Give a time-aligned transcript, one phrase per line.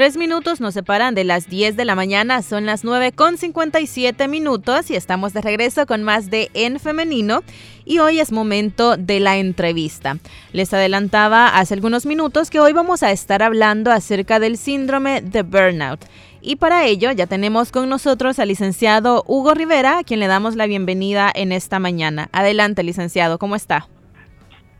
[0.00, 4.28] Tres minutos nos separan de las 10 de la mañana, son las 9 con 57
[4.28, 7.42] minutos y estamos de regreso con más de En Femenino
[7.84, 10.16] y hoy es momento de la entrevista.
[10.54, 15.42] Les adelantaba hace algunos minutos que hoy vamos a estar hablando acerca del síndrome de
[15.42, 16.00] burnout.
[16.40, 20.56] Y para ello ya tenemos con nosotros al licenciado Hugo Rivera, a quien le damos
[20.56, 22.30] la bienvenida en esta mañana.
[22.32, 23.86] Adelante, licenciado, ¿cómo está?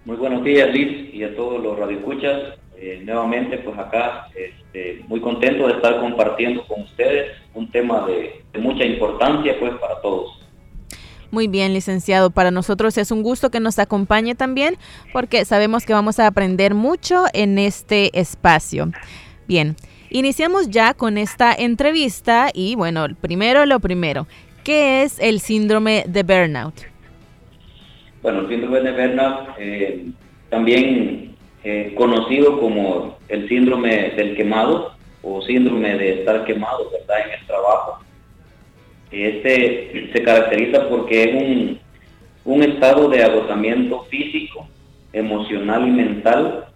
[0.07, 2.59] Muy buenos días, Liz, y a todos los radioescuchas.
[2.83, 8.43] Eh, nuevamente, pues acá este, muy contento de estar compartiendo con ustedes un tema de,
[8.59, 10.41] mucha importancia pues para todos.
[11.30, 12.30] Muy bien, licenciado.
[12.30, 14.77] Para nosotros es un gusto que nos acompañe también
[15.13, 18.91] porque sabemos que vamos a aprender mucho en este espacio.
[19.47, 19.76] Bien,
[20.09, 24.26] iniciamos ya con esta entrevista y bueno, primero lo primero,
[24.65, 26.74] ¿qué es el síndrome de burnout?
[28.23, 30.07] Bueno, el síndrome de burnout eh,
[30.49, 31.30] también
[31.63, 37.27] eh, conocido como el síndrome del quemado o síndrome de estar quemado, ¿verdad?
[37.27, 37.99] En el trabajo.
[39.11, 41.81] Este se caracteriza porque es un,
[42.47, 44.66] un estado de agotamiento físico,
[45.13, 46.66] emocional y mental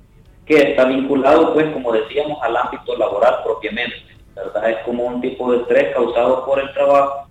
[0.44, 3.96] que está vinculado, pues, como decíamos, al ámbito laboral propiamente,
[4.36, 4.68] ¿verdad?
[4.68, 7.26] Es como un tipo de estrés causado por el trabajo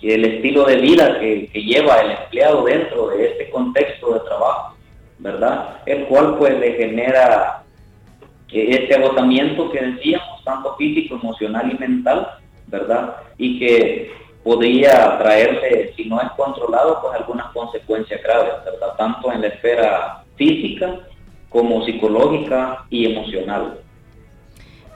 [0.00, 4.20] y el estilo de vida que, que lleva el empleado dentro de este contexto de
[4.20, 4.75] trabajo
[5.18, 5.78] ¿verdad?
[5.86, 7.62] El cual pues le genera
[8.52, 12.28] eh, este agotamiento que decíamos, tanto físico, emocional y mental,
[12.66, 13.16] ¿verdad?
[13.38, 18.94] Y que podría traerle, si no es controlado, pues algunas consecuencias graves, ¿verdad?
[18.96, 21.00] Tanto en la esfera física
[21.48, 23.80] como psicológica y emocional.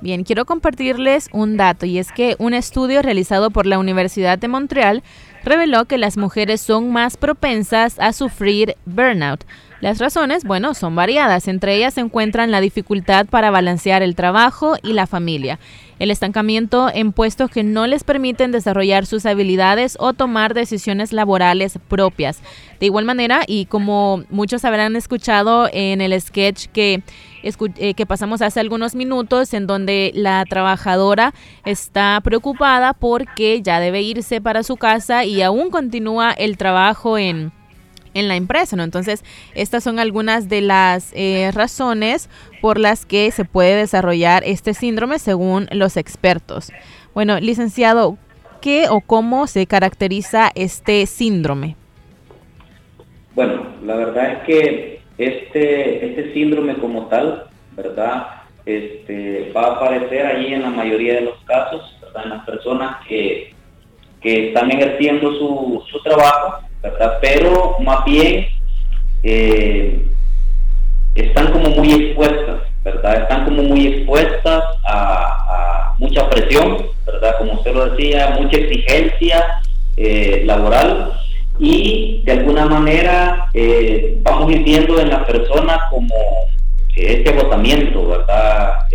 [0.03, 4.49] Bien, quiero compartirles un dato y es que un estudio realizado por la Universidad de
[4.49, 5.03] Montreal
[5.45, 9.45] reveló que las mujeres son más propensas a sufrir burnout
[9.81, 11.49] las razones, bueno, son variadas.
[11.49, 15.59] Entre ellas se encuentran la dificultad para balancear el trabajo y la familia,
[15.99, 21.79] el estancamiento en puestos que no les permiten desarrollar sus habilidades o tomar decisiones laborales
[21.89, 22.41] propias.
[22.79, 27.03] De igual manera, y como muchos habrán escuchado en el sketch que,
[27.43, 31.35] eh, que pasamos hace algunos minutos, en donde la trabajadora
[31.65, 37.53] está preocupada porque ya debe irse para su casa y aún continúa el trabajo en
[38.15, 38.83] en la empresa, ¿no?
[38.83, 39.25] Entonces,
[39.55, 42.29] estas son algunas de las eh, razones
[42.61, 46.73] por las que se puede desarrollar este síndrome según los expertos.
[47.15, 48.19] Bueno, licenciado,
[48.61, 51.77] ¿qué o cómo se caracteriza este síndrome?
[53.35, 57.45] Bueno, la verdad es que este, este síndrome como tal,
[57.77, 58.27] ¿verdad?
[58.65, 61.97] Este, va a aparecer ahí en la mayoría de los casos.
[62.25, 63.55] En las personas que,
[64.21, 67.19] que están ejerciendo su, su trabajo ¿verdad?
[67.21, 68.47] Pero más bien
[69.23, 70.07] eh,
[71.15, 73.23] están como muy expuestas, ¿verdad?
[73.23, 77.37] Están como muy expuestas a, mucha presión, ¿verdad?
[77.37, 79.61] Como usted lo decía, mucha exigencia
[79.99, 81.13] eh, laboral
[81.61, 86.15] y de alguna manera eh, vamos viviendo en la persona como
[86.97, 88.87] este agotamiento, ¿verdad?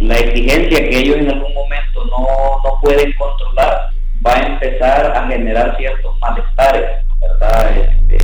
[0.00, 3.90] la exigencia que ellos en algún momento no, no pueden controlar
[4.26, 7.76] va a empezar a generar ciertos malestares, ¿verdad?
[7.76, 8.18] Este,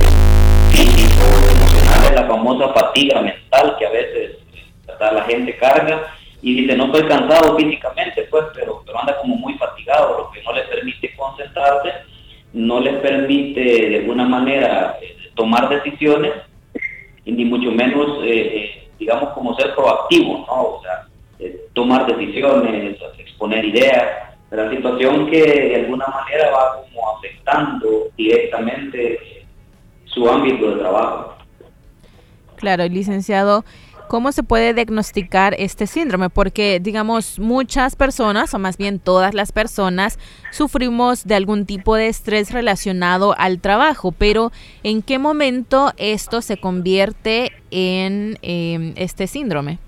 [0.71, 4.37] físicos, emocionales, la famosa fatiga mental que a veces
[4.99, 6.03] la gente carga
[6.41, 10.43] y dice, no estoy cansado físicamente, pues, pero, pero anda como muy fatigado, lo que
[10.43, 11.91] no le permite concentrarse,
[12.53, 16.33] no le permite de alguna manera eh, tomar decisiones,
[17.23, 20.61] y ni mucho menos, eh, eh, digamos, como ser proactivo, ¿no?
[20.63, 21.07] O sea,
[21.73, 29.45] tomar decisiones, exponer ideas, la situación que de alguna manera va como afectando directamente
[30.05, 31.35] su ámbito de trabajo.
[32.57, 33.63] Claro, licenciado,
[34.11, 36.29] ¿cómo se puede diagnosticar este síndrome?
[36.29, 40.19] Porque, digamos, muchas personas, o más bien todas las personas,
[40.51, 44.51] sufrimos de algún tipo de estrés relacionado al trabajo, pero
[44.83, 49.79] ¿en qué momento esto se convierte en em, este síndrome?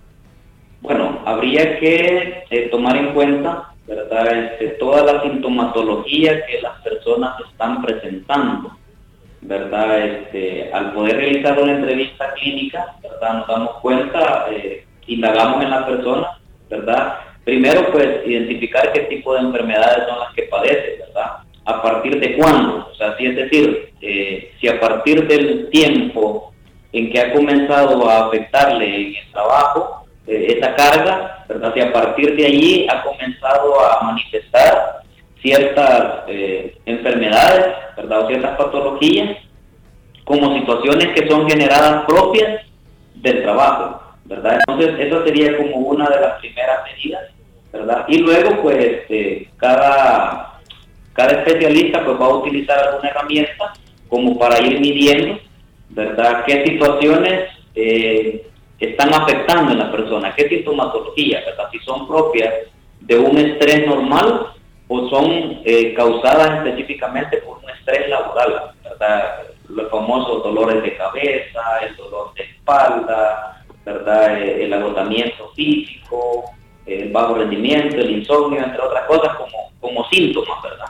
[0.79, 4.53] Bueno, habría que eh, tomar en cuenta ¿verdad?
[4.53, 8.71] Este, toda la sintomatología que las personas están presentando,
[9.43, 10.05] ¿verdad?
[10.05, 13.33] Este, al poder realizar una entrevista clínica, ¿verdad?
[13.33, 17.19] Nos damos cuenta, eh, indagamos en la persona, ¿verdad?
[17.43, 21.43] Primero, pues, identificar qué tipo de enfermedades son las que padece, ¿verdad?
[21.65, 22.87] a partir de cuándo.
[22.91, 26.53] O sea, si es decir, eh, si a partir del tiempo
[26.91, 31.73] en que ha comenzado a afectarle en el trabajo eh, esa carga, ¿verdad?
[31.73, 35.02] si a partir de allí ha comenzado a manifestar
[35.43, 38.21] ciertas eh, enfermedades ¿verdad?
[38.21, 39.37] o ciertas patologías
[40.23, 42.61] como situaciones que son generadas propias
[43.15, 44.01] del trabajo.
[44.25, 44.59] ¿verdad?
[44.65, 47.23] Entonces, eso sería como una de las primeras medidas.
[47.71, 48.05] ¿verdad?
[48.07, 50.59] Y luego, pues, este, cada,
[51.11, 53.73] cada especialista pues, va a utilizar alguna herramienta
[54.07, 55.39] como para ir midiendo
[55.89, 56.43] ¿verdad?
[56.45, 58.47] ¿Qué situaciones eh,
[58.79, 60.33] están afectando en la persona?
[60.35, 61.41] ¿Qué sintomatología?
[61.45, 61.69] ¿verdad?
[61.71, 62.53] Si son propias
[63.01, 64.52] de un estrés normal
[64.87, 69.43] o son eh, causadas específicamente por un estrés laboral, ¿verdad?
[69.69, 74.41] Los famosos dolores de cabeza, el dolor de espalda, ¿verdad?
[74.41, 76.51] Eh, el agotamiento físico,
[76.85, 80.87] el bajo rendimiento, el insomnio, entre otras cosas como, como síntomas, ¿verdad?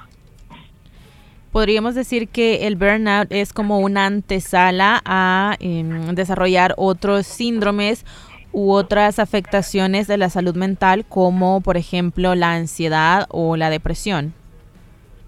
[1.53, 8.05] podríamos decir que el burnout es como una antesala a em, desarrollar otros síndromes
[8.53, 14.33] u otras afectaciones de la salud mental como por ejemplo la ansiedad o la depresión.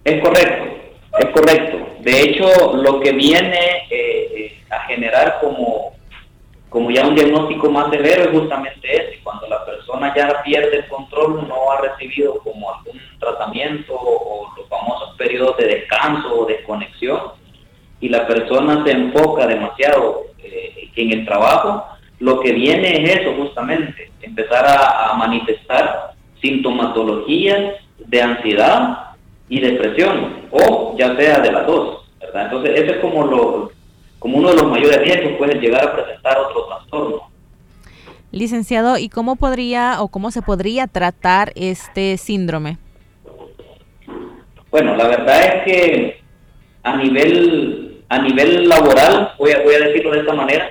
[0.04, 0.66] Es correcto,
[1.19, 1.77] es correcto.
[2.01, 5.94] De hecho, lo que viene eh, eh, a generar como,
[6.69, 10.88] como ya un diagnóstico más severo es justamente ese, cuando la persona ya pierde el
[10.88, 17.19] control, no ha recibido como algún tratamiento o los famosos periodos de descanso o desconexión
[18.00, 21.88] y la persona se enfoca demasiado eh, en el trabajo,
[22.19, 29.15] lo que viene es eso justamente, empezar a, manifestar sintomatologías de ansiedad
[29.50, 32.45] y depresión, o ya sea de las dos, ¿verdad?
[32.45, 33.71] Entonces, ese es como, lo,
[34.19, 37.21] como uno de los mayores riesgos, puede llegar a presentar otro trastorno.
[38.31, 42.77] Licenciado, ¿y cómo podría o cómo se podría tratar este síndrome?
[44.69, 46.21] Bueno, la verdad es que
[46.83, 50.69] a nivel a nivel laboral, voy a, voy a decirlo de esta manera,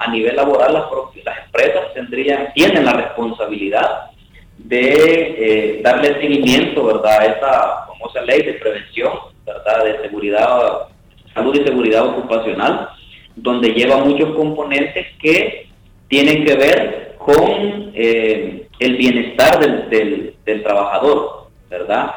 [0.00, 0.84] A nivel laboral las,
[1.24, 4.10] las empresas tendrían, tienen la responsabilidad
[4.58, 7.20] de eh, darle seguimiento, ¿verdad?
[7.20, 9.12] A esa famosa ley de prevención,
[9.44, 9.84] ¿verdad?
[9.84, 10.88] De seguridad,
[11.32, 12.88] salud y seguridad ocupacional,
[13.36, 15.68] donde lleva muchos componentes que
[16.08, 22.14] tienen que ver con eh, el bienestar del, del, del trabajador, ¿verdad?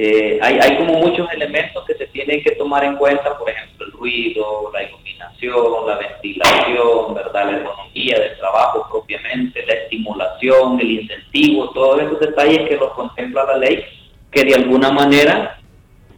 [0.00, 3.90] Eh, hay, como muchos elementos que se tienen que tomar en cuenta, por ejemplo, el
[3.90, 7.50] ruido, la iluminación, la ventilación, ¿verdad?
[7.50, 13.42] la ergonomía del trabajo propiamente, la estimulación, el incentivo, todos esos detalles que los contempla
[13.42, 13.84] la ley,
[14.30, 15.58] que de alguna manera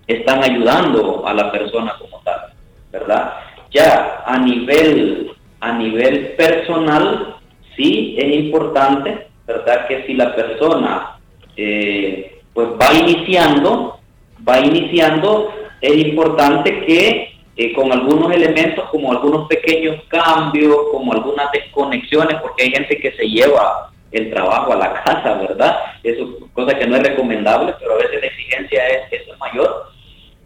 [0.06, 2.52] están ayudando a la persona como tal,
[2.92, 3.32] ¿verdad?
[3.70, 7.36] Ya a nivel, a nivel personal,
[7.78, 9.88] sí es importante, ¿verdad?
[9.88, 11.18] Que si la persona
[11.56, 13.98] eh, pues va iniciando,
[14.46, 21.50] va iniciando, es importante que eh, con algunos elementos, como algunos pequeños cambios, como algunas
[21.52, 25.78] desconexiones, porque hay gente que se lleva el trabajo a la casa, ¿verdad?
[26.02, 29.86] Eso es cosa que no es recomendable, pero a veces la exigencia es, es mayor.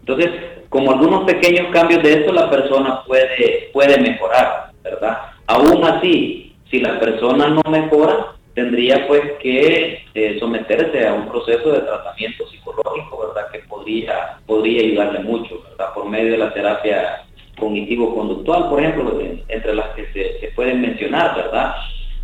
[0.00, 0.30] Entonces,
[0.68, 5.18] como algunos pequeños cambios de eso, la persona puede, puede mejorar, ¿verdad?
[5.46, 11.72] Aún así, si la persona no mejora, tendría pues que eh, someterse a un proceso
[11.72, 13.50] de tratamiento psicológico, ¿verdad?
[13.50, 15.92] Que podría, podría ayudarle mucho, ¿verdad?
[15.94, 17.24] Por medio de la terapia
[17.58, 21.74] cognitivo-conductual, por ejemplo, entre las que se, pueden mencionar, ¿verdad?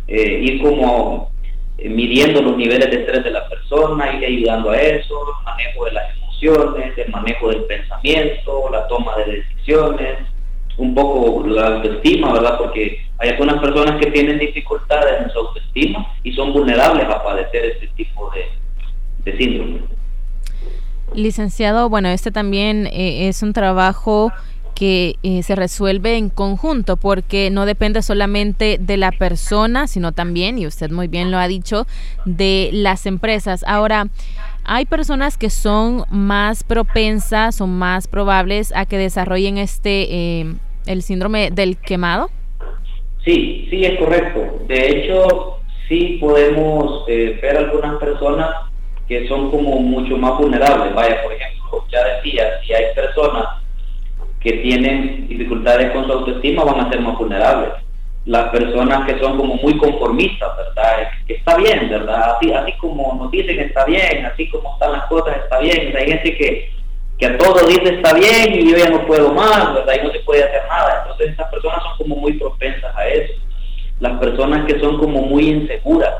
[0.07, 1.31] Eh, ir como
[1.77, 5.91] midiendo los niveles de estrés de la persona, ir ayudando a eso, el manejo de
[5.91, 10.17] las emociones, el manejo del pensamiento, la toma de decisiones,
[10.77, 12.57] un poco la autoestima, ¿verdad?
[12.57, 17.65] Porque hay algunas personas que tienen dificultades en su autoestima y son vulnerables a padecer
[17.65, 19.81] este tipo de, síndrome.
[21.13, 24.31] Licenciado, bueno, este también eh, es un trabajo
[24.81, 30.57] que eh, se resuelve en conjunto porque no depende solamente de la persona, sino también,
[30.57, 31.85] y usted muy bien lo ha dicho,
[32.25, 33.63] de las empresas.
[33.67, 34.07] Ahora,
[34.63, 40.53] hay personas que son más propensas o más probables a que desarrollen este, eh,
[40.85, 42.29] el síndrome del quemado.
[43.23, 44.63] Sí, sí, es correcto.
[44.67, 48.49] De hecho, sí podemos eh, ver algunas personas
[49.07, 50.93] que son como mucho más vulnerables.
[50.95, 53.45] Vaya, por ejemplo, ya decía, si hay personas
[54.39, 57.73] que tienen dificultades con su autoestima, van a ser más vulnerables.
[58.25, 61.07] Las personas que son como muy conformistas, ¿verdad?
[61.27, 62.35] Está bien, ¿verdad?
[62.35, 65.95] Así, así como nos dicen está bien, así como están las cosas está bien.
[65.97, 66.71] Hay gente que
[67.21, 69.93] que a todo dice está bien y yo ya no puedo más, ¿verdad?
[70.01, 71.03] Y no se puede hacer nada.
[71.03, 73.33] Entonces estas personas son como muy propensas a eso.
[73.99, 76.15] Las personas que son como muy inseguras,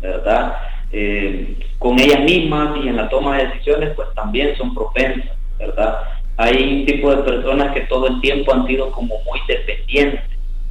[0.00, 0.56] ¿verdad?
[0.90, 5.36] Eh, con ellas mismas y en la toma de decisiones, pues también son propensas.
[5.58, 5.98] ¿verdad?
[6.38, 10.22] Hay un tipo de personas que todo el tiempo han sido como muy dependientes,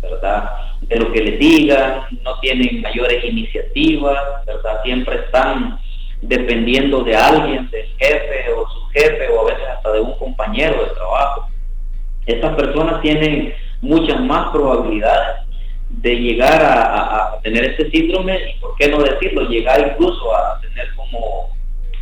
[0.02, 0.52] ¿verdad?
[0.82, 4.84] De lo que les digan, no tienen mayores iniciativas, ¿verdad?
[4.84, 5.80] Siempre están
[6.22, 10.84] dependiendo de alguien, del jefe o su jefe o a veces hasta de un compañero
[10.84, 11.50] de trabajo.
[12.26, 15.48] Estas personas tienen muchas más probabilidades
[15.90, 20.94] de llegar a, tener este síndrome y, por qué no decirlo, llegar incluso a tener
[20.96, 21.50] como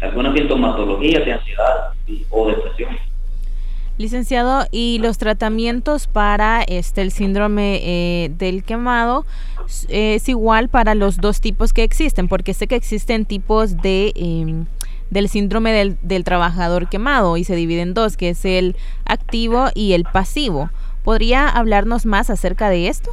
[0.01, 1.93] alguna sintomatología de ansiedad
[2.31, 2.97] o depresión.
[3.97, 9.25] Licenciado, ¿y los tratamientos para este el síndrome eh, del quemado
[9.87, 12.27] es igual para los dos tipos que existen?
[12.27, 14.65] Porque sé que existen tipos de em,
[15.09, 18.75] del síndrome del, del, trabajador quemado y se divide en dos, que es el
[19.05, 20.69] activo y el pasivo.
[21.05, 23.11] ¿Podría hablarnos más acerca de esto?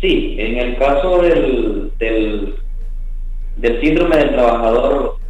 [0.00, 2.56] Sí, en el caso del, del,
[3.58, 5.20] del síndrome del trabajador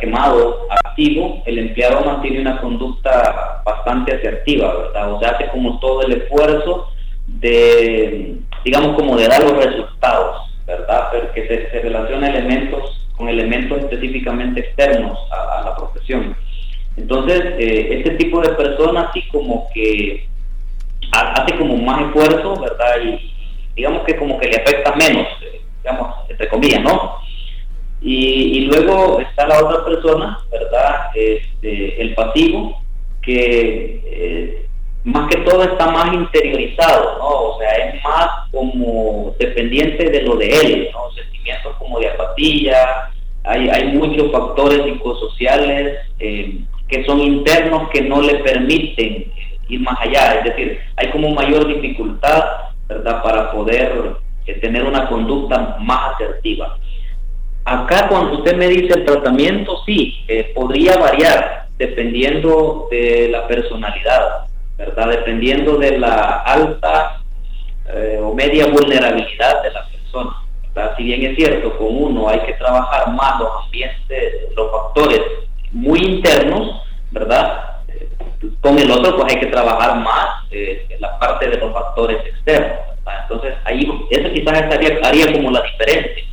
[0.00, 5.12] quemado, activo, el empleado mantiene una conducta bastante asertiva, ¿verdad?
[5.12, 6.88] O sea, hace como todo el esfuerzo
[7.26, 11.08] de, digamos, como de dar los resultados, ¿verdad?
[11.12, 16.34] Porque se, se relaciona elementos con elementos específicamente externos a, la profesión.
[16.96, 20.26] Entonces, eh, este tipo de personas sí como que
[21.12, 22.96] hace como más esfuerzo, ¿verdad?
[23.04, 23.32] Y
[23.74, 27.16] digamos que como que le afecta menos, eh, digamos, entre comillas, ¿no?
[28.02, 31.10] Y, luego está la otra persona, ¿verdad?
[31.14, 32.79] Este, el pasivo,
[33.22, 34.66] que eh,
[35.04, 37.26] más que todo está más interiorizado, ¿no?
[37.26, 41.10] O sea, es más como dependiente de lo de él, ¿no?
[41.12, 43.10] Sentimientos como de apatía,
[43.44, 49.32] hay, hay muchos factores psicosociales eh, que son internos que no le permiten
[49.68, 52.44] ir más allá, es decir, hay como mayor dificultad,
[52.88, 56.76] ¿verdad?, para poder eh, tener una conducta más asertiva.
[57.64, 64.46] Acá cuando usted me dice el tratamiento, sí, eh, podría variar dependiendo de la personalidad,
[64.76, 65.08] ¿verdad?
[65.08, 67.22] Dependiendo de la alta
[67.88, 70.36] eh, o media vulnerabilidad de la persona.
[70.98, 75.22] Si bien es cierto, con uno hay que trabajar más los ambientes, los factores
[75.72, 76.82] muy internos,
[77.12, 77.78] ¿verdad?
[77.88, 78.10] Eh,
[78.60, 80.44] con el otro pues hay que trabajar más
[80.98, 82.78] la parte de los factores externos.
[83.22, 84.64] Entonces ahí, eso quizás
[85.02, 86.24] haría como la diferencia.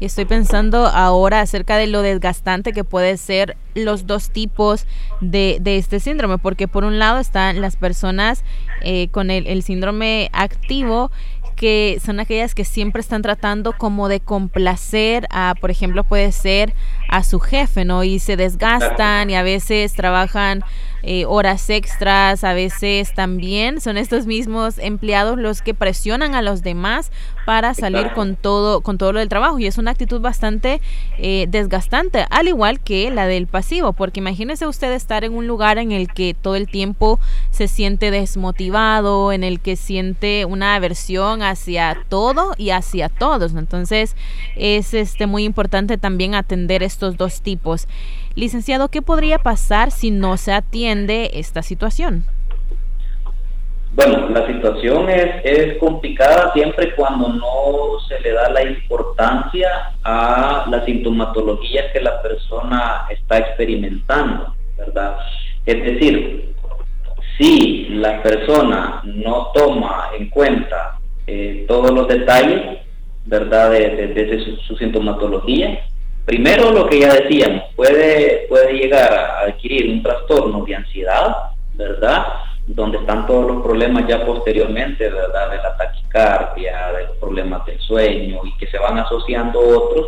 [0.00, 4.86] Y estoy pensando ahora acerca de lo desgastante que puede ser los dos tipos
[5.20, 8.44] de, de este síndrome, porque por un lado están las personas
[8.82, 11.10] eh, con el, el síndrome activo
[11.58, 16.72] que son aquellas que siempre están tratando como de complacer a, por ejemplo, puede ser
[17.08, 18.04] a su jefe, ¿no?
[18.04, 20.62] Y se desgastan y a veces trabajan
[21.02, 26.62] eh, horas extras, a veces también son estos mismos empleados los que presionan a los
[26.62, 27.12] demás
[27.46, 29.58] para salir con todo, con todo lo del trabajo.
[29.58, 30.80] Y es una actitud bastante
[31.18, 35.78] eh, desgastante, al igual que la del pasivo, porque imagínese usted estar en un lugar
[35.78, 41.42] en el que todo el tiempo se siente desmotivado, en el que siente una aversión
[41.42, 43.54] hacia todo y hacia todos.
[43.54, 44.16] Entonces
[44.56, 47.86] es este muy importante también atender estos dos tipos.
[48.34, 52.24] Licenciado, ¿qué podría pasar si no se atiende esta situación?
[53.92, 59.68] Bueno, la situación es, complicada siempre cuando no se le da la importancia
[60.04, 65.16] a las sintomatologías que la persona está experimentando, ¿verdad?
[65.66, 66.54] Es decir,
[67.36, 72.78] si la persona no toma en cuenta eh, todos los detalles,
[73.26, 75.86] ¿verdad?, de, su, su, sintomatología,
[76.28, 81.34] Primero, lo que ya decíamos, puede, puede llegar a adquirir un trastorno de ansiedad,
[81.72, 82.26] ¿verdad?
[82.66, 85.50] Donde están todos los problemas ya posteriormente, ¿verdad?
[85.52, 90.06] De la taquicardia, de los problemas del sueño y que se van asociando otros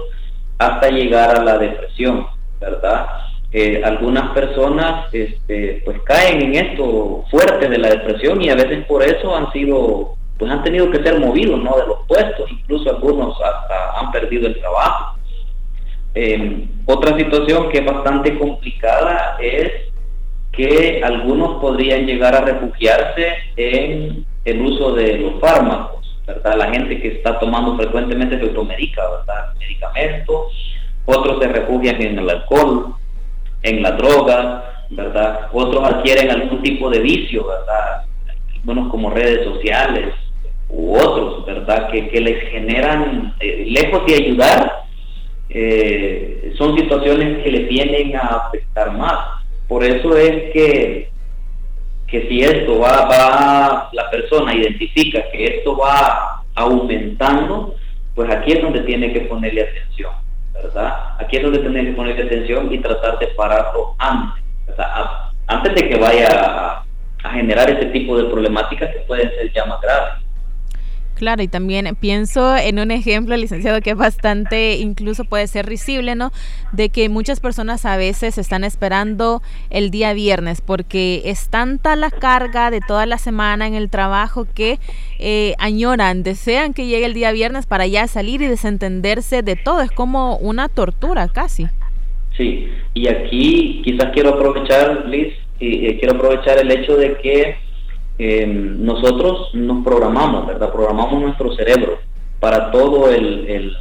[0.59, 2.27] hasta llegar a la depresión,
[2.61, 3.07] ¿verdad?
[3.51, 8.85] Eh, algunas personas este, pues caen en esto fuerte de la depresión y a veces
[8.85, 11.77] por eso han sido pues han tenido que ser movidos ¿no?
[11.77, 15.20] de los puestos incluso algunos hasta han perdido el trabajo
[16.15, 19.71] eh, otra situación que es bastante complicada es
[20.53, 26.57] que algunos podrían llegar a refugiarse en el uso de los fármacos, ¿verdad?
[26.57, 29.55] La gente que está tomando frecuentemente se ¿verdad?
[29.59, 30.53] Medicamentos,
[31.07, 32.95] otros se refugian en el alcohol,
[33.63, 35.49] en la droga, ¿verdad?
[35.53, 38.05] Otros adquieren algún tipo de vicio, ¿verdad?
[38.57, 40.15] Algunos como redes sociales
[40.69, 41.91] u otros, ¿verdad?
[41.91, 44.80] Que, que les generan, eh, lejos de ayudar,
[45.51, 49.43] eh, son situaciones que le tienden a afectar más.
[49.69, 51.11] Por eso es que,
[52.07, 57.75] que si esto va, va, la persona identifica que esto va aumentando,
[58.15, 60.13] pues aquí es donde tiene que ponerle atención,
[60.53, 61.15] ¿verdad?
[61.19, 64.43] Aquí es donde tiene que ponerle atención y tratar de pararlo antes,
[65.47, 66.85] antes de que vaya a,
[67.23, 70.25] a generar ese tipo de problemáticas que pueden ser ya más graves.
[71.21, 76.15] Claro, y también pienso en un ejemplo, licenciado, que es bastante, incluso puede ser risible,
[76.15, 76.33] ¿no?
[76.73, 82.11] De que muchas personas a veces están esperando el día viernes porque es tanta la
[82.11, 84.79] carga de toda la semana en el trabajo que
[85.19, 89.83] eh, añoran, desean que llegue el día viernes para ya salir y desentenderse de todo.
[89.83, 91.67] Es como una tortura casi.
[92.35, 97.57] Sí, y aquí quizás quiero aprovechar, Liz, y, quiero aprovechar el hecho de que
[98.23, 100.71] eh, nosotros nos programamos, ¿verdad?
[100.71, 101.99] Programamos nuestro cerebro
[102.39, 103.75] para todo el,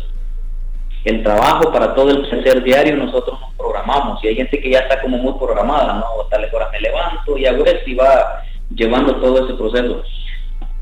[1.03, 4.23] el, trabajo, para todo el hacer diario, nosotros nos programamos.
[4.23, 6.21] Y hay gente que ya está como muy programada, ¿no?
[6.21, 8.43] A tales horas me levanto y hago esto y va
[8.73, 10.03] llevando todo ese proceso.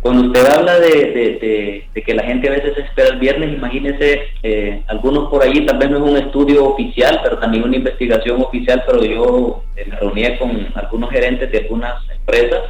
[0.01, 5.29] Cuando usted habla de, que la gente a veces espera el viernes, imagínese, eh, algunos
[5.29, 9.03] por ahí, tal vez no es un estudio oficial, pero también una investigación oficial, pero
[9.03, 12.61] yo eh, me reunía con algunos gerentes de algunas empresas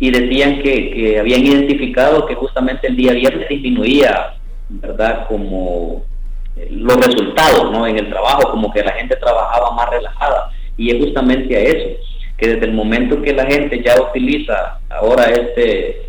[0.00, 4.34] y decían que, habían identificado que justamente el día viernes disminuía,
[4.70, 5.26] ¿verdad?
[5.28, 6.02] Como
[6.56, 7.86] eh, los resultados, ¿no?
[7.86, 10.50] En el trabajo, como que la gente trabajaba más relajada.
[10.78, 12.00] Y es justamente a eso,
[12.38, 16.08] que desde el momento que la gente ya utiliza ahora este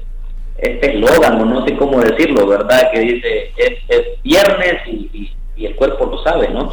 [0.57, 2.91] este eslogan, o no sé cómo decirlo, ¿verdad?
[2.91, 6.71] Que dice, es, es viernes y, y, el cuerpo lo sabe, ¿no?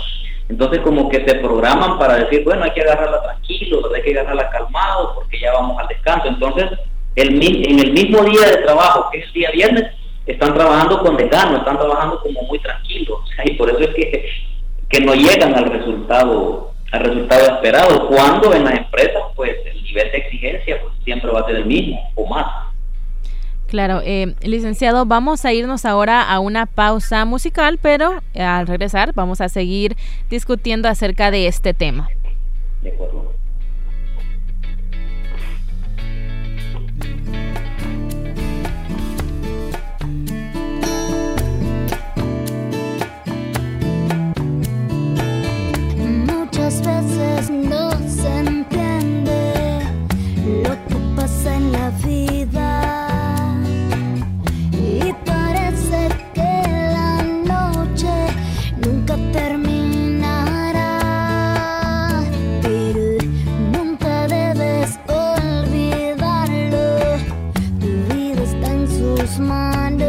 [0.49, 4.51] Entonces como que se programan para decir, bueno, hay que agarrarla tranquilo, hay que agarrarla
[4.51, 6.29] calmado porque ya vamos al descanso.
[6.29, 6.71] Entonces
[7.23, 9.85] en el mismo día de trabajo, que es el día viernes,
[10.27, 14.29] están trabajando con decano, están trabajando como muy tranquilos, y por eso es que,
[14.89, 20.11] que no llegan al resultado al resultado esperado, cuando en las empresas pues el nivel
[20.11, 22.47] de exigencia pues, siempre va a ser el mismo o más.
[23.67, 29.13] Claro, eh, licenciado, vamos a irnos ahora a una pausa musical, pero eh, al regresar
[29.13, 29.97] vamos a seguir
[30.31, 32.09] discutiendo acerca de este tema.
[32.81, 33.38] De acuerdo.
[69.51, 70.08] Armando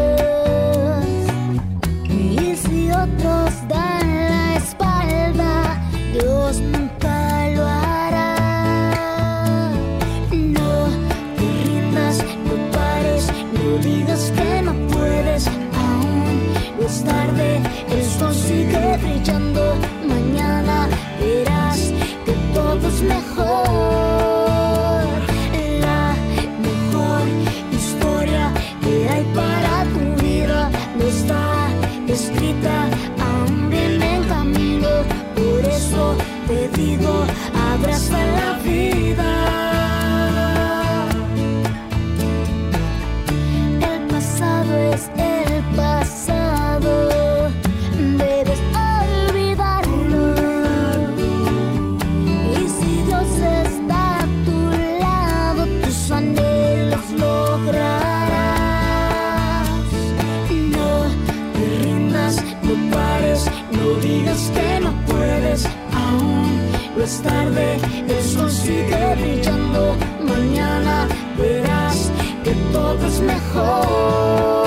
[67.10, 69.95] es tarde, el sol sigue brillando,
[70.28, 72.12] mañana verás
[72.43, 74.59] que todo es mejor.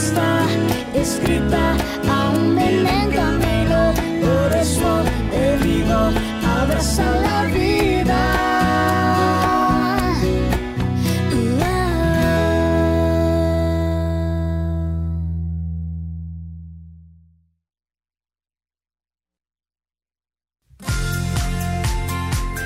[0.00, 0.46] está
[0.94, 1.76] escrita,
[2.08, 6.12] aún me en camino, por eso debido
[6.58, 8.20] abrazar la vida.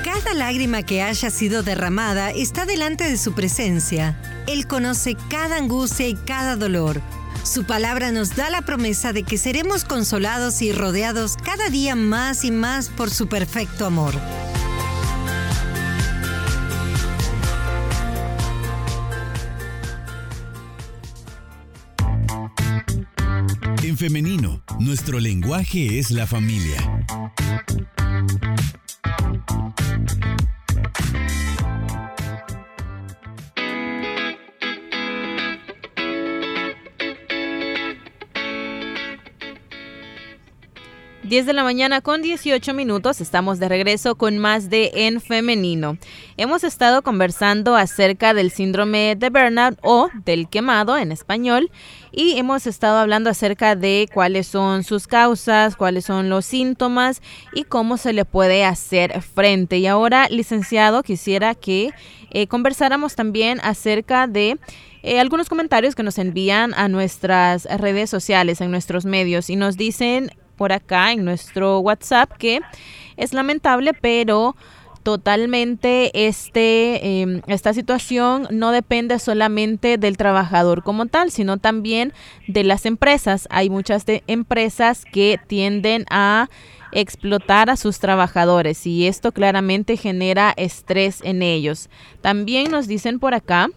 [0.03, 4.17] Cada lágrima que haya sido derramada está delante de su presencia.
[4.47, 7.01] Él conoce cada angustia y cada dolor
[7.45, 12.43] su palabra nos da la promesa de que seremos consolados y rodeados cada día más
[12.43, 14.15] y más por su perfecto amor.
[23.83, 26.81] En femenino, nuestro lenguaje es la familia.
[41.27, 45.97] 10 de la mañana con 18 minutos, estamos de regreso con más de En Femenino.
[46.37, 51.71] Hemos estado conversando acerca del síndrome de burnout o del quemado en español
[52.11, 57.23] y hemos estado hablando acerca de cuáles son sus causas, cuáles son los síntomas
[57.55, 59.79] y cómo se le puede hacer frente.
[59.79, 61.89] Y ahora, licenciado, quisiera que
[62.29, 64.59] eh, conversáramos también acerca de...
[65.07, 69.77] Eh, algunos comentarios que nos envían a nuestras redes sociales, en nuestros medios, y nos
[69.77, 72.61] dicen por acá en nuestro WhatsApp que
[73.17, 74.55] es lamentable, pero
[75.05, 82.11] totalmente este, em, esta situación no depende solamente del trabajador como tal, sino también
[82.47, 83.47] de las empresas.
[83.51, 86.49] Hay muchas de empresas que tienden a
[86.91, 91.89] explotar a sus trabajadores y esto claramente genera estrés en ellos.
[92.21, 93.69] También nos dicen por acá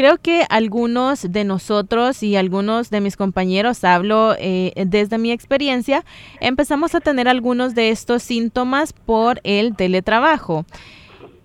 [0.00, 6.06] Creo que algunos de nosotros y algunos de mis compañeros, hablo eh, desde mi experiencia,
[6.40, 10.64] empezamos a tener algunos de estos síntomas por el teletrabajo.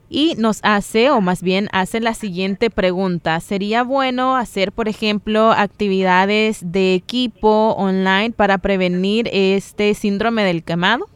[0.10, 3.42] Y nos hace, o más bien hace la siguiente pregunta.
[3.42, 11.10] ¿Sería bueno hacer, por ejemplo, actividades de equipo online para prevenir este síndrome del quemado?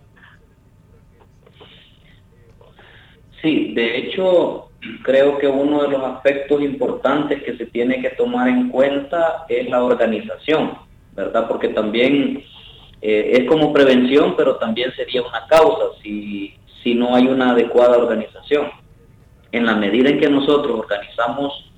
[3.42, 4.69] Sí, de hecho,
[5.04, 9.70] creo que uno de los aspectos importantes que se tiene que tomar en cuenta es
[9.70, 10.78] la organización,
[11.14, 11.48] ¿verdad?
[11.48, 12.44] Porque también
[13.02, 17.98] eh, es como prevención, pero también sería una causa si, si no hay una adecuada
[17.98, 18.68] organización.
[19.52, 21.72] En la medida en que nosotros organizamos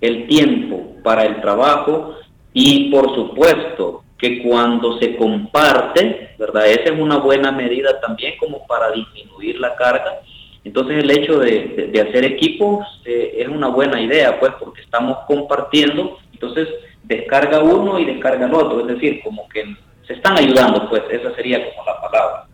[0.00, 2.14] el tiempo para el trabajo
[2.52, 6.66] y por supuesto que cuando se comparte, ¿verdad?
[6.66, 10.22] Esa es una buena medida también como para disminuir la carga
[10.68, 16.18] entonces el hecho de, hacer equipos eh, es una buena idea, pues, porque estamos compartiendo,
[16.30, 16.68] entonces
[17.04, 19.64] descarga uno y descarga el otro, es decir, como que
[20.06, 22.44] se están ayudando, pues, esa sería como la palabra.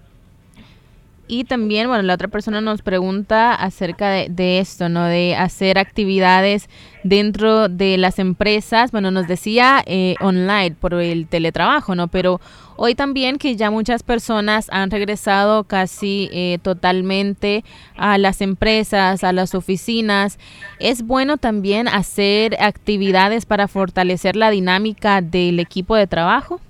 [1.27, 5.07] Y también, bueno, la otra persona nos pregunta acerca de, esto, ¿no?
[5.07, 6.69] De hacer actividades
[7.03, 8.93] dentro de las empresas.
[8.93, 12.09] Bueno, nos decía eh, online por el teletrabajo, ¿no?
[12.09, 12.41] Pero
[12.77, 17.63] Hoy también que ya muchas personas han regresado casi eh, totalmente
[17.97, 20.39] a las empresas, a las oficinas,
[20.81, 26.61] es bueno también hacer actividades para fortalecer la dinámica del equipo de trabajo.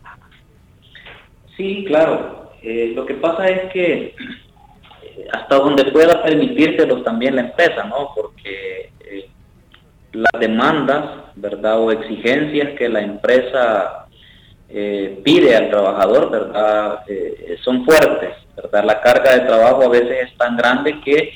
[1.56, 2.50] Sí, claro.
[2.62, 4.14] Eh, lo que pasa es que eh,
[5.32, 8.10] hasta donde pueda permitírselos también la empresa, ¿no?
[8.14, 8.90] Porque
[10.12, 11.80] las demandas, ¿verdad?
[11.80, 14.03] O exigencias que la empresa
[14.76, 17.04] eh, pide al trabajador, ¿verdad?
[17.06, 18.82] Eh, son fuertes, ¿verdad?
[18.84, 21.32] La carga de trabajo a veces es tan grande que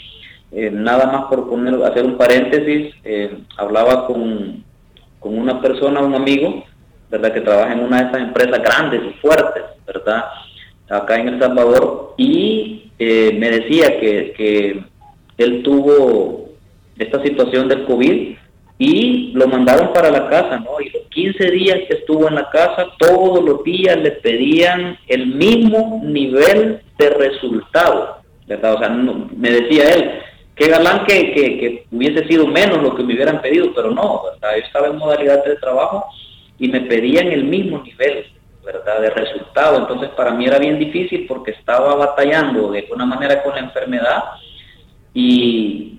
[0.50, 2.96] eh, nada más por poner, hacer un paréntesis,
[3.56, 4.64] hablaba con,
[5.20, 6.64] con una persona, un amigo,
[7.10, 7.32] ¿verdad?
[7.32, 10.24] Que trabaja en una de esas empresas grandes y fuertes, ¿verdad?
[10.90, 14.82] Acá en El Salvador y me decía que, que
[15.36, 16.48] él tuvo
[16.98, 18.36] esta situación del COVID
[18.78, 20.80] y lo mandaron para la casa, ¿no?
[20.80, 25.26] Y los 15 días que estuvo en la casa, todos los días le pedían el
[25.26, 28.74] mismo nivel de resultado, ¿verdad?
[28.74, 30.20] O sea, me decía él,
[30.54, 34.56] qué galán que, que, hubiese sido menos lo que me hubieran pedido, pero no, ¿verdad?
[34.56, 36.06] Yo estaba en modalidad de trabajo
[36.56, 38.26] y me pedían el mismo nivel,
[38.64, 39.00] ¿verdad?
[39.00, 39.78] De resultado.
[39.78, 44.22] Entonces para mí era bien difícil porque estaba batallando de alguna manera con la enfermedad
[45.12, 45.98] y,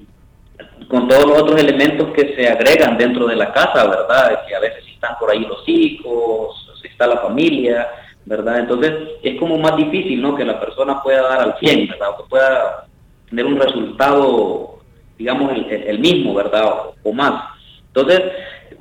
[0.87, 4.45] con todos los otros elementos que se agregan dentro de la casa, ¿verdad?
[4.47, 7.87] Que a veces están por ahí los hijos, está la familia,
[8.25, 8.59] ¿verdad?
[8.59, 8.93] Entonces
[9.23, 10.35] es como más difícil, ¿no?
[10.35, 12.09] Que la persona pueda dar al 100, ¿verdad?
[12.09, 12.87] O que pueda
[13.29, 14.79] tener un resultado,
[15.17, 16.65] digamos, el, mismo, ¿verdad?
[17.03, 17.53] O, más.
[17.87, 18.21] Entonces,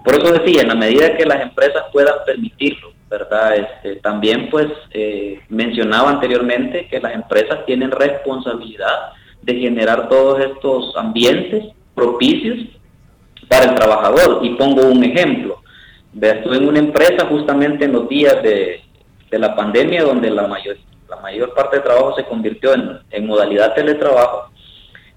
[0.04, 3.56] por eso decía, en la medida que las empresas puedan permitirlo, ¿verdad?
[3.56, 9.12] Este, también, pues, eh, mencionaba anteriormente que las empresas tienen responsabilidad
[9.42, 12.59] de generar todos estos ambientes propicios
[13.48, 14.40] para el trabajador.
[14.44, 15.62] Y pongo un ejemplo.
[16.20, 18.83] Estuve en una empresa justamente en los días de,
[19.31, 20.77] la pandemia donde la mayor,
[21.09, 24.51] la mayor parte de trabajo se convirtió en, modalidad teletrabajo.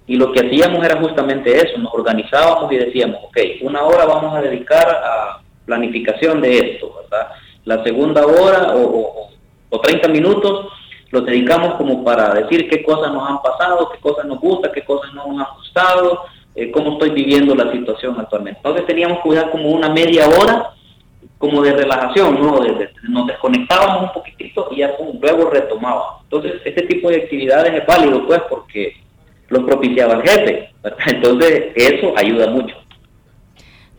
[0.07, 4.35] Y lo que hacíamos era justamente eso, nos organizábamos y decíamos, ok, una hora vamos
[4.35, 7.29] a dedicar a planificación de esto, ¿verdad?
[7.63, 9.29] La segunda hora o,
[9.69, 10.67] o, 30 minutos
[11.11, 14.83] los dedicamos como para decir qué cosas nos han pasado, qué cosas nos gusta, qué
[14.83, 16.21] cosas no nos han gustado,
[16.55, 18.59] eh, cómo estoy viviendo la situación actualmente.
[18.59, 20.71] Entonces teníamos que cuidar como una media hora
[21.37, 22.59] como de relajación, ¿no?
[23.09, 26.21] nos desconectábamos un poquitito y ya luego retomábamos.
[26.23, 28.93] Entonces, este tipo de actividades es válido, pues, porque
[29.49, 30.69] lo propiciaba el jefe.
[31.07, 32.75] Entonces, eso ayuda mucho.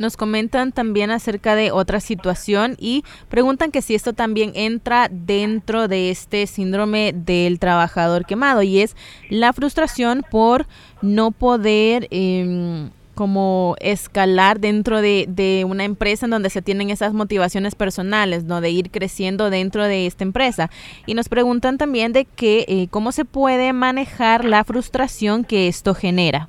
[0.03, 5.87] Nos comentan también acerca de otra situación y preguntan que si esto también entra dentro
[5.87, 8.97] de este síndrome del trabajador quemado y es
[9.31, 10.67] la frustración por
[11.03, 12.09] no poder...
[12.11, 18.63] Eh, como escalar dentro de, una empresa en donde se tienen esas motivaciones personales, ¿no?
[18.63, 20.71] De ir creciendo dentro de esta empresa.
[21.05, 25.95] Y nos preguntan también de que, eh, cómo se puede manejar la frustración que esto
[25.95, 26.49] genera.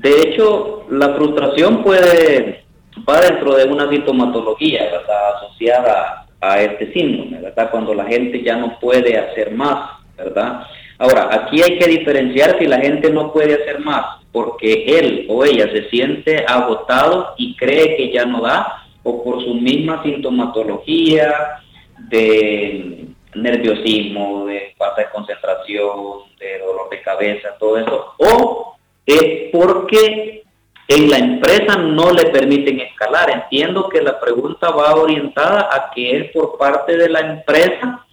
[0.00, 2.64] De hecho, la frustración puede,
[3.08, 4.90] va dentro de una sintomatología.
[5.38, 7.70] Asociada a este síndrome, ¿verdad?
[7.70, 10.62] Cuando la gente ya no puede hacer más, ¿verdad?
[10.98, 15.46] Ahora, aquí hay que diferenciar si la gente no puede hacer más porque él o
[15.46, 21.62] ella se siente agotado y cree que ya no da, o por su misma sintomatología
[22.10, 28.75] de nerviosismo, de falta de concentración, de dolor de cabeza, todo eso, o
[29.06, 30.42] es porque
[30.88, 33.30] en la empresa no le permiten escalar.
[33.30, 38.04] Entiendo que la pregunta va orientada a que es por parte de la empresa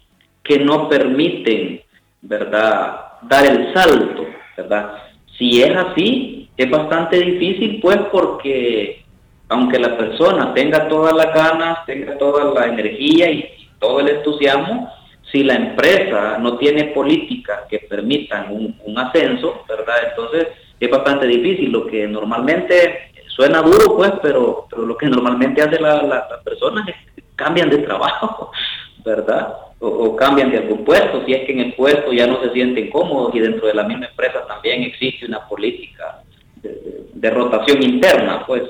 [0.43, 1.81] que no permiten,
[2.21, 4.25] ¿verdad?, dar el salto,
[4.57, 4.97] ¿verdad?
[5.37, 9.03] Si es así, es bastante difícil, pues porque
[9.49, 14.89] aunque la persona tenga todas las ganas, tenga toda la energía y, todo el entusiasmo,
[15.29, 19.95] si la empresa no tiene políticas que permitan un, ascenso, ¿verdad?
[20.09, 20.47] Entonces
[20.79, 21.71] es bastante difícil.
[21.71, 26.43] Lo que normalmente suena duro, pues, pero, pero lo que normalmente hace la, la, las
[26.43, 28.51] personas es cambian de trabajo,
[29.05, 29.55] ¿verdad?
[29.85, 32.89] o, cambian de algún puesto, si es que en el puesto ya no se sienten
[32.89, 36.21] cómodos y dentro de la misma empresa también existe una política
[36.61, 38.63] de rotación interna, pues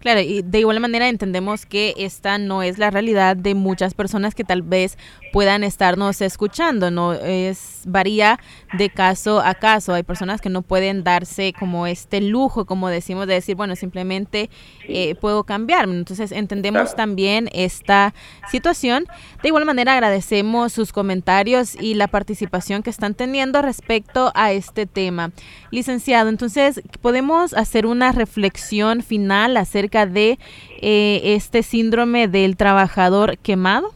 [0.00, 4.34] Claro, y de igual manera entendemos que esta no es la realidad de muchas personas
[4.34, 4.96] que tal vez
[5.30, 8.40] puedan estarnos escuchando, no es varía
[8.72, 9.92] de caso a caso.
[9.92, 14.48] Hay personas que no pueden darse como este lujo, como decimos, de decir, bueno, simplemente
[14.88, 15.94] eh, puedo cambiarme.
[15.94, 18.14] Entonces entendemos también esta
[18.50, 19.06] situación.
[19.42, 24.86] De igual manera agradecemos sus comentarios y la participación que están teniendo respecto a este
[24.86, 25.30] tema.
[25.70, 30.38] Licenciado, entonces podemos hacer una reflexión final acerca de
[30.80, 33.92] eh, este síndrome del trabajador quemado?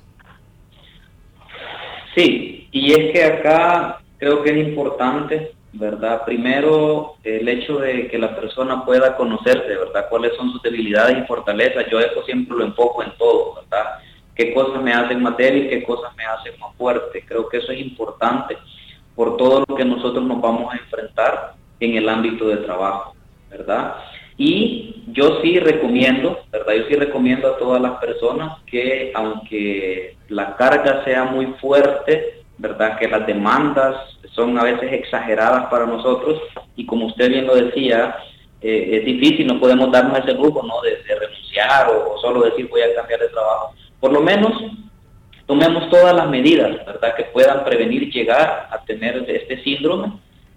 [2.14, 6.24] Sí, y es que acá creo que es importante, ¿verdad?
[6.24, 10.08] Primero, el hecho de que la persona pueda conocerse, ¿verdad?
[10.08, 11.86] Cuáles son sus debilidades y fortalezas.
[11.90, 13.98] Yo eso siempre lo enfoco en todo, ¿verdad?
[14.34, 17.24] Qué cosas me hacen más débil, qué cosas me hacen más fuerte.
[17.26, 18.56] Creo que eso es importante
[19.14, 23.14] por todo lo que nosotros nos vamos a enfrentar en el ámbito de trabajo,
[23.50, 23.94] ¿verdad?
[24.36, 26.74] Y yo sí recomiendo, ¿verdad?
[26.74, 32.98] Yo sí recomiendo a todas las personas que aunque la carga sea muy fuerte, ¿verdad?
[32.98, 33.96] Que las demandas
[34.32, 36.40] son a veces exageradas para nosotros
[36.76, 38.16] y como usted bien lo decía,
[38.60, 40.80] eh, es difícil, no podemos darnos ese lujo, ¿no?
[40.82, 43.74] De, renunciar o, solo decir voy a cambiar de trabajo.
[44.00, 44.52] Por lo menos
[45.46, 47.14] tomemos todas las medidas, ¿verdad?
[47.14, 50.12] Que puedan prevenir llegar a tener este síndrome,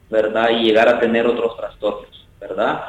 [0.10, 0.50] ¿verdad?
[0.50, 2.86] Y llegar a tener otros trastornos, ¿verdad?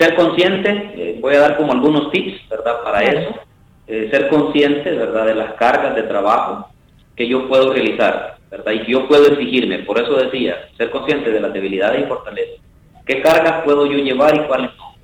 [0.00, 2.82] Ser consciente, eh, voy a dar como algunos tips, ¿verdad?
[2.82, 3.34] Para eso.
[3.86, 5.26] Eh, ser consciente, ¿verdad?
[5.26, 6.70] De las cargas de trabajo
[7.14, 8.72] que yo puedo realizar, ¿verdad?
[8.72, 9.80] Y que yo puedo exigirme.
[9.80, 12.60] Por eso decía, ser consciente de las debilidades y fortalezas.
[13.04, 14.94] ¿Qué cargas puedo yo llevar y cuáles no?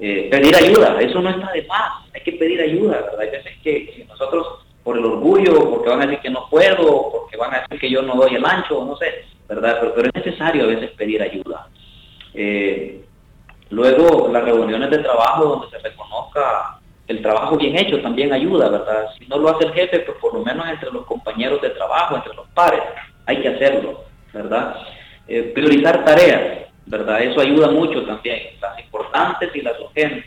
[0.00, 2.04] Eh, pedir ayuda, eso no está de más.
[2.12, 3.20] Hay que pedir ayuda, ¿verdad?
[3.20, 7.36] Hay veces que, nosotros, por el orgullo, porque van a decir que no puedo, porque
[7.36, 9.76] van a decir que yo no doy el ancho, no sé, ¿verdad?
[9.78, 11.68] Pero, pero es necesario a veces pedir ayuda.
[12.34, 13.05] Eh,
[13.70, 19.06] Luego, las reuniones de trabajo donde se reconozca el trabajo bien hecho también ayuda, ¿verdad?
[19.18, 22.16] Si no lo hace el jefe, pues por lo menos entre los compañeros de trabajo,
[22.16, 22.82] entre los pares,
[23.26, 24.76] hay que hacerlo, ¿verdad?
[25.28, 27.22] Eh, priorizar tareas, ¿verdad?
[27.22, 30.24] Eso ayuda mucho también, las importantes y las urgentes.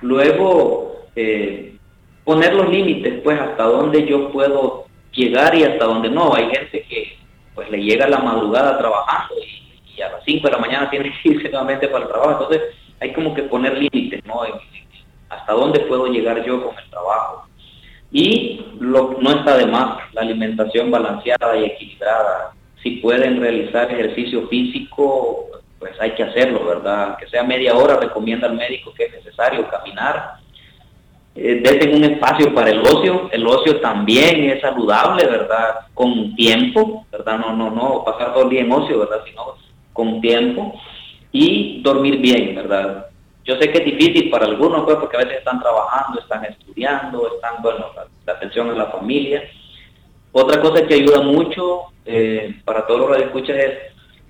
[0.00, 1.76] Luego, eh,
[2.24, 6.34] poner los límites, pues hasta dónde yo puedo llegar y hasta dónde no.
[6.34, 7.18] Hay gente que
[7.54, 9.59] pues le llega la madrugada trabajando y
[10.02, 12.42] a las 5 de la mañana tiene que irse nuevamente para el trabajo.
[12.42, 14.42] Entonces hay como que poner límites, ¿no?
[15.30, 17.46] hasta dónde puedo llegar yo con el trabajo.
[18.12, 24.48] Y lo, no está de más la alimentación balanceada y equilibrada, si pueden realizar ejercicio
[24.48, 25.46] físico,
[25.78, 27.16] pues hay que hacerlo, ¿verdad?
[27.18, 30.34] Que sea media hora, recomienda al médico que es necesario caminar.
[31.34, 35.86] Eh, desen un espacio para el ocio, el ocio también es saludable, ¿verdad?
[35.94, 37.38] Con tiempo, ¿verdad?
[37.38, 39.22] No, no, no pasar todo el día en ocio, ¿verdad?
[39.24, 39.54] Sino
[39.92, 40.74] con tiempo
[41.32, 43.06] y dormir bien, ¿verdad?
[43.44, 47.34] Yo sé que es difícil para algunos, pues, porque a veces están trabajando, están estudiando,
[47.34, 47.86] están, bueno,
[48.26, 49.42] la, atención en la familia.
[50.32, 53.78] Otra cosa que ayuda mucho eh, para todos los escuchas es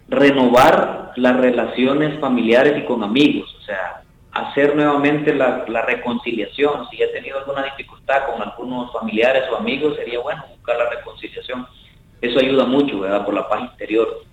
[0.09, 6.89] renovar las relaciones familiares y con amigos, o sea, hacer nuevamente la, reconciliación.
[6.91, 11.67] Si he tenido alguna dificultad con algunos familiares o amigos, sería bueno buscar la reconciliación.
[12.21, 13.25] Eso ayuda mucho, ¿verdad?
[13.25, 14.25] Por la paz interior.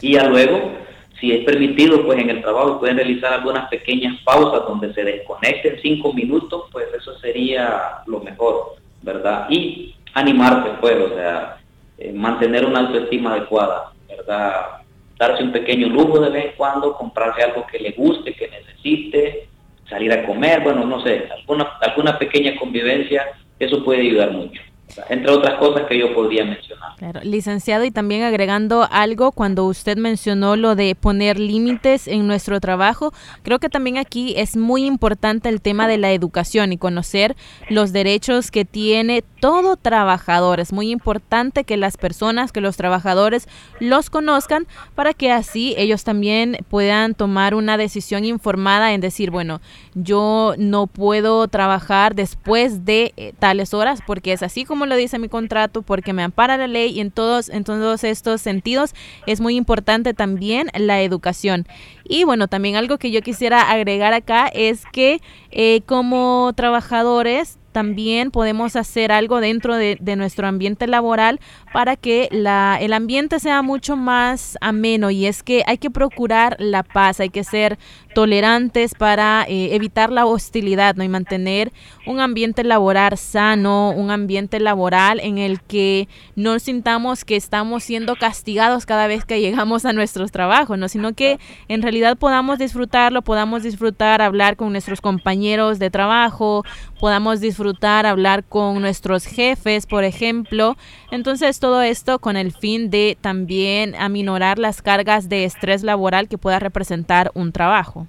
[0.00, 0.72] Y ya luego,
[1.20, 5.78] si es permitido, pues en el trabajo pueden realizar algunas pequeñas pausas donde se desconecten
[5.82, 9.46] cinco minutos, pues eso sería lo mejor, ¿verdad?
[9.50, 11.58] Y animarse, pues, o sea,
[11.98, 14.80] eh, mantener una autoestima adecuada, ¿verdad?
[15.18, 19.48] darse un pequeño lujo de vez en cuando, comprarse algo que le guste, que necesite,
[19.86, 23.26] salir a comer, bueno, no sé, alguna, alguna pequeña convivencia,
[23.58, 24.62] eso puede ayudar mucho
[25.08, 27.24] entre otras cosas que yo podría mencionar.
[27.24, 33.12] Licenciado, y también agregando algo, cuando usted mencionó lo de poner límites en nuestro trabajo,
[33.42, 37.36] creo que también aquí es muy importante el tema de la educación y conocer
[37.68, 40.60] los derechos que tiene todo trabajador.
[40.60, 43.48] Es muy importante que las personas, que los trabajadores
[43.78, 49.60] los conozcan para que así ellos también puedan tomar una decisión informada en decir, bueno,
[49.94, 55.18] yo no puedo trabajar después de eh, tales horas porque es así como lo dice
[55.18, 58.94] mi contrato, porque me ampara la ley y en todos, en todos estos sentidos
[59.26, 61.66] es muy importante también la educación.
[62.04, 68.30] Y bueno, también algo que yo quisiera agregar acá es que eh, como trabajadores también
[68.30, 71.40] podemos hacer algo dentro de, nuestro ambiente laboral
[71.72, 76.56] para que la, el ambiente sea mucho más ameno y es que hay que procurar
[76.58, 77.78] la paz, hay que ser
[78.14, 81.04] tolerantes para eh, evitar la hostilidad ¿no?
[81.04, 81.72] y mantener
[82.06, 88.16] un ambiente laboral sano, un ambiente laboral en el que no sintamos que estamos siendo
[88.16, 90.88] castigados cada vez que llegamos a nuestros trabajos, ¿no?
[90.88, 96.64] sino que en realidad podamos disfrutarlo, podamos disfrutar hablar con nuestros compañeros de trabajo,
[96.98, 100.76] podamos disfrutar hablar con nuestros jefes, por ejemplo.
[101.10, 106.38] Entonces todo esto con el fin de también aminorar las cargas de estrés laboral que
[106.38, 108.08] pueda representar un trabajo.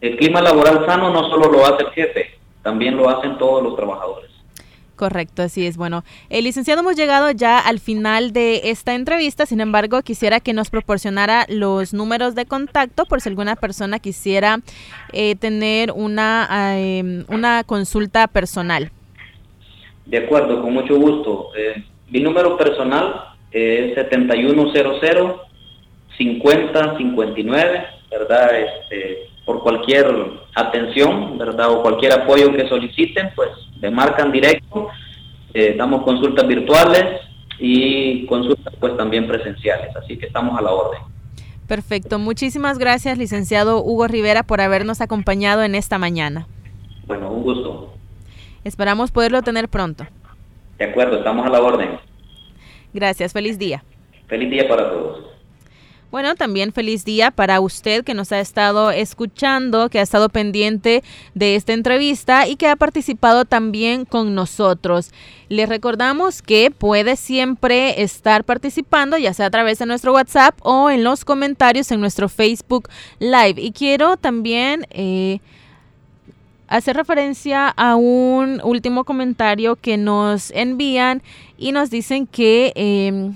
[0.00, 3.74] El clima laboral sano no solo lo hace el jefe, también lo hacen todos los
[3.74, 4.30] trabajadores.
[4.96, 5.76] Correcto, así es.
[5.76, 10.52] Bueno, el licenciado hemos llegado ya al final de esta entrevista, sin embargo, quisiera que
[10.52, 14.60] nos proporcionara los números de contacto por si alguna persona quisiera
[15.12, 18.92] eh, tener una, em, una consulta personal.
[20.06, 21.48] De acuerdo, con mucho gusto.
[21.56, 25.52] Eh, mi número personal es 7100
[26.18, 28.50] 5059, ¿verdad?
[28.60, 30.06] Este, por cualquier
[30.54, 31.70] atención, ¿verdad?
[31.70, 33.48] O cualquier apoyo que soliciten, pues
[33.80, 34.88] me marcan directo.
[35.54, 37.20] Eh, damos consultas virtuales
[37.58, 41.00] y consultas pues también presenciales, así que estamos a la orden.
[41.66, 46.46] Perfecto, muchísimas gracias licenciado Hugo Rivera por habernos acompañado en esta mañana.
[47.06, 47.94] Bueno, un gusto.
[48.64, 50.06] Esperamos poderlo tener pronto.
[50.82, 51.90] De acuerdo, estamos a la orden.
[52.92, 53.84] Gracias, feliz día.
[54.26, 55.26] Feliz día para todos.
[56.10, 61.04] Bueno, también feliz día para usted que nos ha estado escuchando, que ha estado pendiente
[61.34, 65.12] de esta entrevista y que ha participado también con nosotros.
[65.48, 70.90] Les recordamos que puede siempre estar participando, ya sea a través de nuestro WhatsApp o
[70.90, 72.88] en los comentarios en nuestro Facebook
[73.20, 73.54] Live.
[73.58, 74.84] Y quiero también...
[74.90, 75.38] Eh,
[76.72, 81.22] hacer referencia a un último comentario que nos envían
[81.58, 83.34] y nos dicen que em,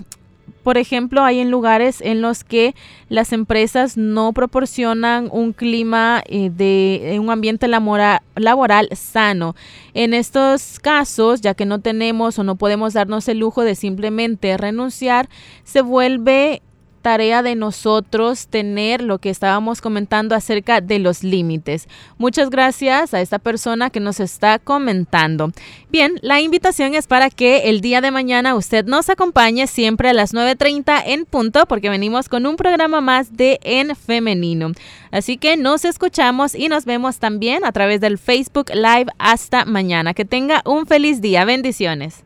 [0.66, 2.74] por ejemplo, hay en lugares en los que
[3.08, 9.54] las empresas no proporcionan un clima eh, de un ambiente laboral sano.
[9.94, 14.56] En estos casos, ya que no tenemos o no podemos darnos el lujo de simplemente
[14.56, 15.28] renunciar,
[15.62, 16.62] se vuelve
[17.06, 21.86] tarea de nosotros tener lo que estábamos comentando acerca de los límites.
[22.18, 25.52] Muchas gracias a esta persona que nos está comentando.
[25.88, 30.14] Bien, la invitación es para que el día de mañana usted nos acompañe siempre a
[30.14, 34.72] las 9.30 en punto porque venimos con un programa más de En Femenino.
[35.12, 40.12] Así que nos escuchamos y nos vemos también a través del Facebook Live hasta mañana.
[40.12, 41.44] Que tenga un feliz día.
[41.44, 42.25] Bendiciones.